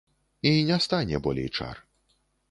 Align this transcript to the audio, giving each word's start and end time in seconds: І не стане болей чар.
І 0.41 0.53
не 0.69 0.77
стане 0.85 1.19
болей 1.27 1.49
чар. 1.59 1.83